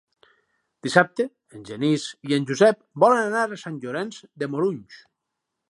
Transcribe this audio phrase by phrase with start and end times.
[0.87, 1.25] Dissabte
[1.59, 4.99] en Genís i en Josep volen anar a Sant Llorenç de Morunys.